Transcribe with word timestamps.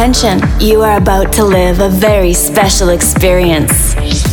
attention. 0.00 0.40
You 0.58 0.80
are 0.80 0.96
about 0.96 1.30
to 1.34 1.44
live 1.44 1.80
a 1.80 1.90
very 1.90 2.32
special 2.32 2.88
experience. 2.88 4.29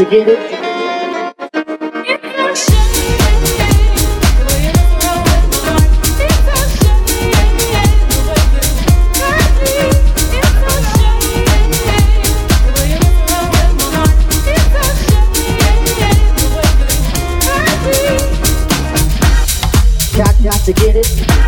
To 0.00 0.06
get 0.06 0.28
it. 0.28 0.60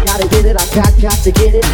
gotta 0.05 0.29
get 0.29 0.45
it, 0.45 0.57
I 0.57 0.75
got, 0.75 1.01
got 1.01 1.23
to 1.25 1.33
get 1.33 1.55
it. 1.55 1.65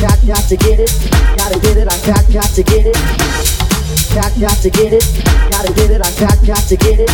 Got, 0.00 0.26
got 0.26 0.48
to 0.48 0.56
get 0.56 0.80
it, 0.80 0.90
gotta 1.36 1.60
get 1.60 1.76
it, 1.76 1.86
I 1.86 2.32
got 2.32 2.50
to 2.54 2.62
get 2.62 2.86
it. 2.86 3.69
Got, 4.14 4.32
got 4.40 4.58
to 4.62 4.70
get 4.70 4.92
it, 4.92 5.04
gotta 5.50 5.72
get 5.72 5.90
it, 5.90 6.00
I 6.04 6.10
got, 6.18 6.44
got 6.44 6.64
to 6.68 6.76
get 6.76 6.98
it. 6.98 7.08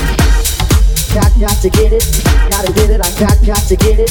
Got, 1.12 1.38
got 1.38 1.60
to 1.60 1.68
get 1.68 1.92
it, 1.92 2.02
gotta 2.50 2.72
get 2.72 2.90
it, 2.90 3.00
I 3.00 3.10
got, 3.20 3.44
got 3.44 3.62
to 3.68 3.76
get 3.76 4.00
it. 4.00 4.10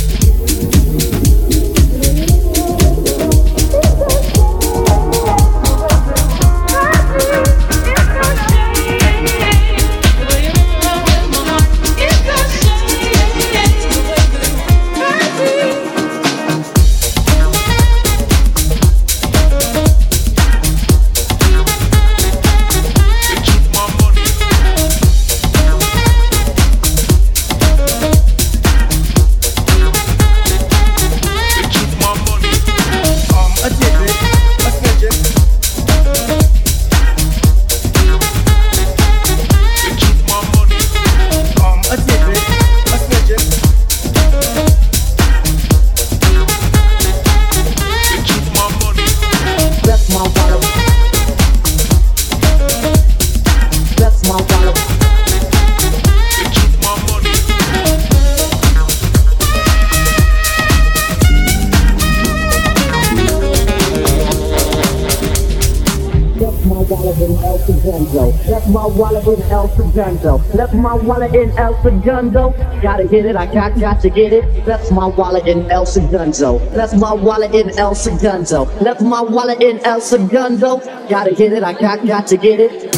Segundo. 67.96 68.34
Left 68.50 68.68
my 68.68 68.86
wallet 68.86 69.26
in 69.26 69.42
El 69.44 69.70
Segundo. 69.70 70.42
Left 70.54 70.74
my 70.74 70.94
wallet 70.96 71.34
in 71.34 71.50
El 71.58 71.82
Segundo. 71.82 72.54
Gotta 72.82 73.06
get 73.08 73.26
it, 73.26 73.36
I 73.38 73.46
got, 73.46 73.80
got 73.80 74.02
to 74.02 74.10
get 74.10 74.34
it. 74.34 74.68
Left 74.68 74.92
my 74.92 75.08
wallet 75.08 75.48
in 75.48 75.72
El 75.72 75.86
Segundo. 75.86 76.60
Left 76.76 76.96
my 76.98 77.14
wallet 77.14 77.54
in 77.56 77.78
El 77.80 77.96
Segundo. 77.96 78.66
Left 78.82 79.02
my 79.02 79.22
wallet 79.22 79.62
in 79.62 79.80
El 79.86 80.02
Segundo. 80.02 80.80
Gotta 81.10 81.34
get 81.34 81.54
it, 81.54 81.64
I 81.64 81.74
got, 81.74 82.06
got 82.06 82.28
to 82.28 82.38
get 82.38 82.60
it. 82.60 82.92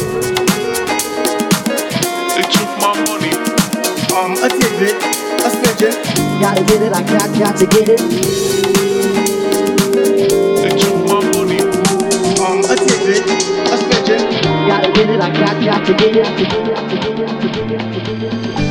They 2.34 2.42
took 2.42 2.70
my 2.82 2.94
money. 3.06 3.34
Um, 4.18 4.32
a 4.42 4.48
tidbit, 4.48 4.96
a 5.44 5.50
smidgen. 5.54 5.94
Gotta 6.40 6.64
get 6.64 6.82
it, 6.82 6.92
I 6.92 7.02
got, 7.02 7.38
got 7.38 7.56
to 7.58 7.66
get 7.66 7.88
it. 7.88 8.00
They 10.58 10.76
took 10.76 10.98
my 11.06 11.22
money. 11.32 11.60
Um, 12.40 12.64
a 12.64 12.74
tidbit, 12.74 13.22
a 13.22 13.76
smidgen. 13.76 13.87
Gotta 14.68 14.92
get 14.92 15.08
it, 15.08 15.18
I 15.18 15.32
got, 15.32 15.64
got 15.64 15.86
to 15.86 15.94
get 15.94 16.14
it. 18.60 18.67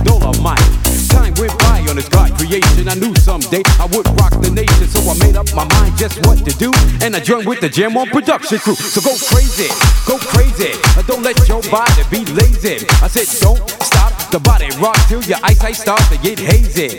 dolomite. 0.00 0.62
Time 1.08 1.34
went 1.36 1.52
by 1.60 1.84
on 1.88 1.96
this 1.96 2.08
God 2.08 2.32
creation. 2.38 2.88
I 2.88 2.94
knew 2.94 3.14
someday 3.16 3.62
I 3.78 3.86
would 3.92 4.08
rock 4.16 4.32
the 4.40 4.50
nation, 4.50 4.88
so 4.88 5.04
I 5.04 5.14
made 5.20 5.36
up 5.36 5.46
my 5.54 5.68
mind 5.76 5.96
just 5.96 6.24
what 6.26 6.38
to 6.44 6.52
do. 6.56 6.72
And 7.04 7.14
I 7.14 7.20
joined 7.20 7.46
with 7.46 7.60
the 7.60 7.68
Jam 7.68 7.96
On 7.96 8.08
production 8.08 8.58
crew. 8.58 8.74
So 8.74 9.00
go 9.00 9.12
crazy, 9.28 9.68
go 10.08 10.16
crazy. 10.18 10.72
Don't 11.06 11.22
let 11.22 11.36
your 11.48 11.60
body 11.68 12.02
be 12.10 12.24
lazy. 12.32 12.86
I 13.02 13.08
said, 13.08 13.28
don't 13.40 13.60
stop 13.82 14.12
the 14.30 14.40
body 14.40 14.70
rock 14.80 14.96
till 15.08 15.22
your 15.24 15.38
eyesight 15.42 15.76
starts 15.76 16.08
to 16.08 16.18
get 16.18 16.38
hazy. 16.38 16.96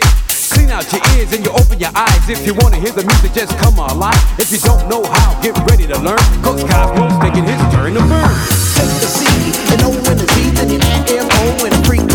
Clean 0.54 0.70
out 0.70 0.86
your 0.92 1.02
ears 1.16 1.32
and 1.32 1.44
you 1.44 1.50
open 1.50 1.80
your 1.80 1.90
eyes. 1.96 2.28
If 2.28 2.46
you 2.46 2.54
wanna 2.54 2.76
hear 2.76 2.92
the 2.92 3.02
music, 3.02 3.32
just 3.32 3.56
come 3.58 3.78
alive. 3.78 4.14
If 4.38 4.52
you 4.52 4.58
don't 4.58 4.88
know 4.88 5.02
how, 5.02 5.40
get 5.42 5.56
ready 5.66 5.86
to 5.88 5.98
learn. 5.98 6.20
Coach 6.46 6.62
Cozmo's 6.70 7.18
taking 7.18 7.42
his 7.42 7.58
turn 7.74 7.94
to 7.94 8.00
burn. 8.06 8.34
Take 8.78 8.94
the 9.02 9.08
C 9.10 9.26
and 9.72 9.82
O 9.82 9.90
and 9.90 10.20
the 10.20 10.26
Z, 10.30 10.50
then 10.54 10.70
you 10.70 10.78
add 10.78 11.10
M 11.10 11.26
O 11.26 11.64
and 11.66 11.74
freak 11.86 12.13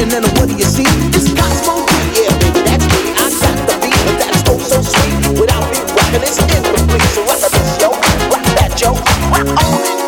and 0.00 0.10
then 0.10 0.22
what 0.36 0.48
do 0.48 0.54
you 0.56 0.64
see? 0.64 0.84
It's 1.12 1.28
Cozmo 1.36 1.84
D, 1.86 2.24
yeah, 2.24 2.38
baby, 2.40 2.60
that's 2.64 2.86
me. 2.88 3.12
I 3.20 3.28
got 3.28 3.56
the 3.68 3.76
beat, 3.84 4.00
but 4.06 4.16
that's 4.18 4.42
oh 4.48 4.58
so 4.58 4.80
sweet. 4.80 5.38
Without 5.38 5.64
me 5.70 5.78
rocking, 5.92 6.22
it's 6.24 6.38
incomplete. 6.40 7.02
So 7.12 7.22
rock 7.24 7.40
this, 7.52 7.80
yo, 7.80 7.90
rock 8.32 8.44
that, 8.56 8.80
yo, 8.80 8.92
rock 9.30 9.48
all 9.62 9.99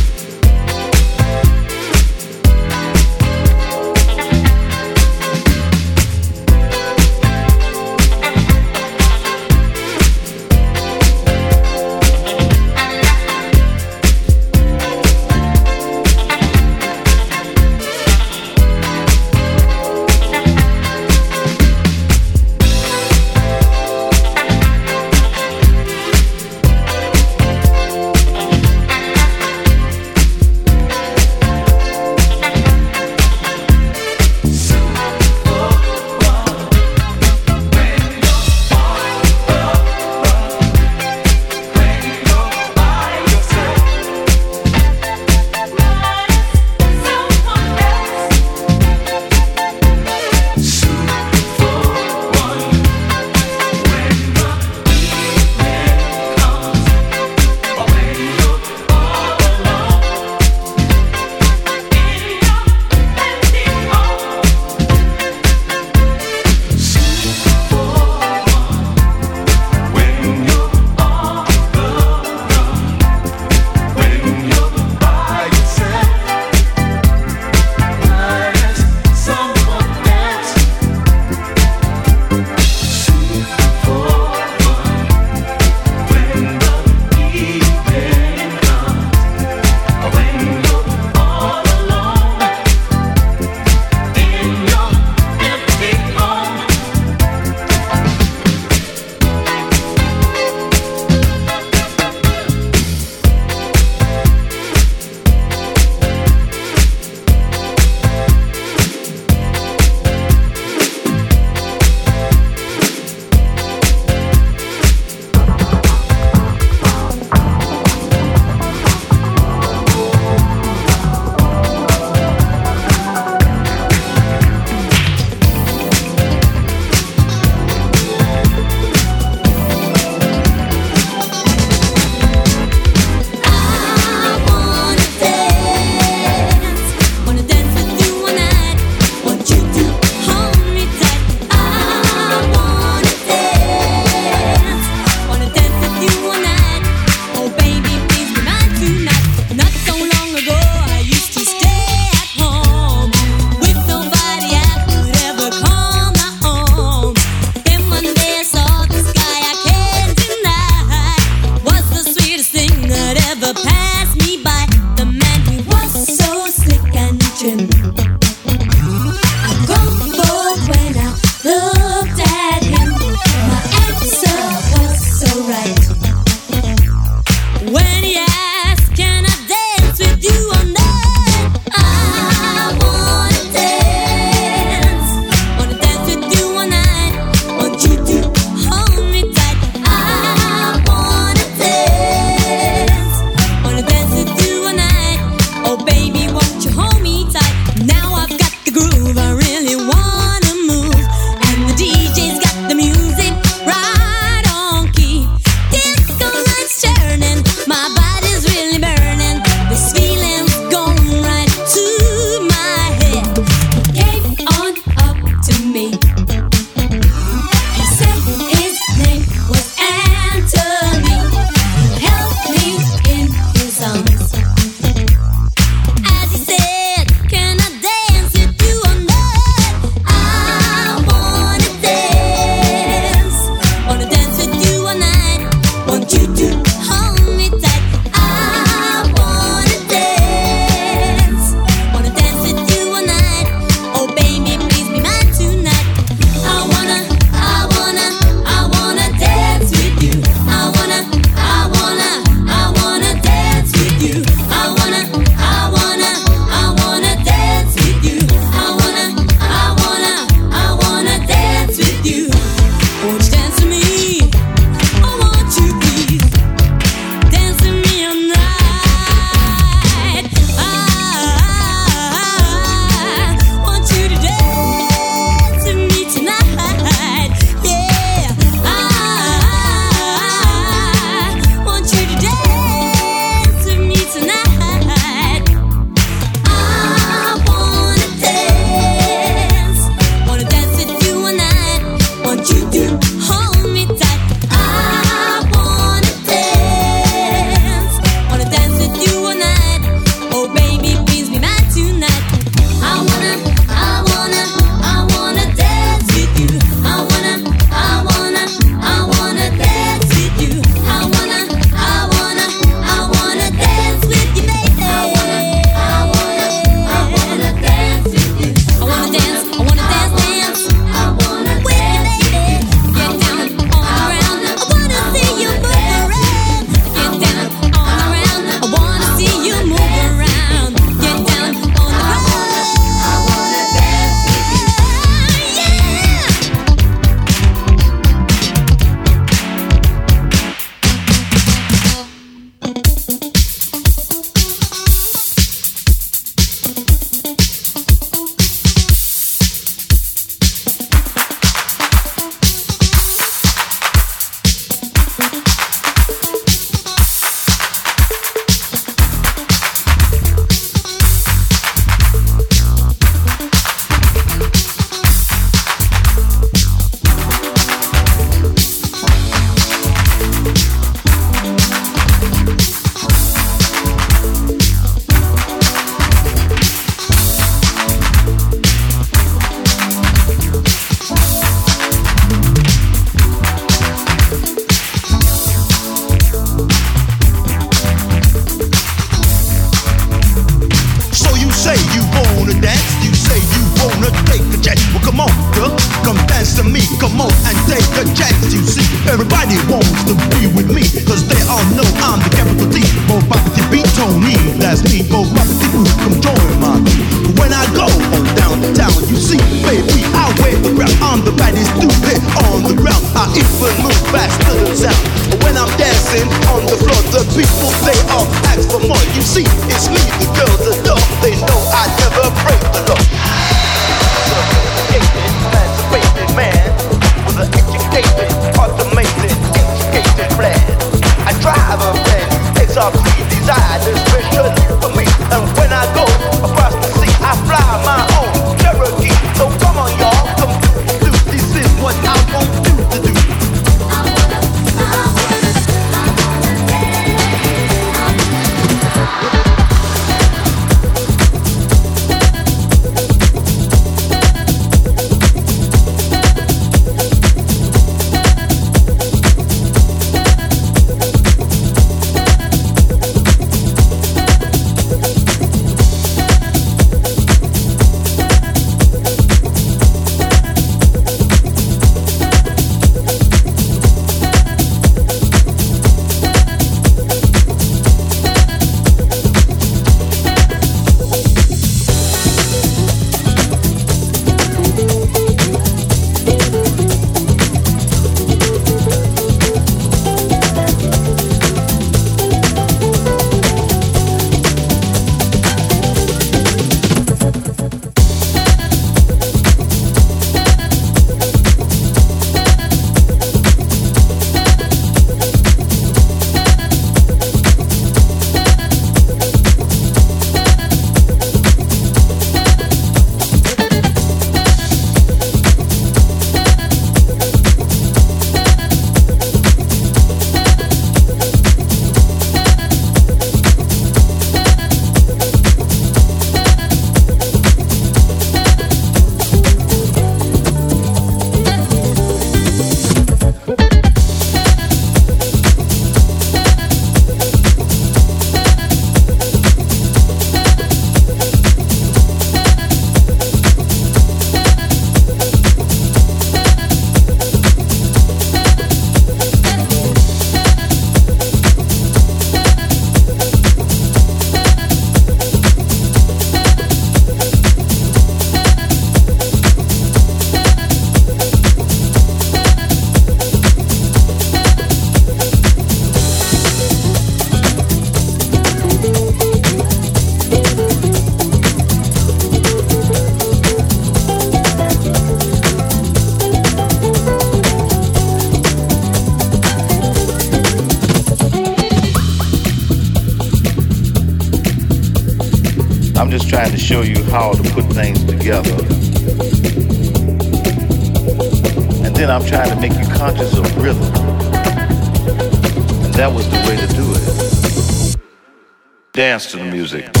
music. 599.61 600.00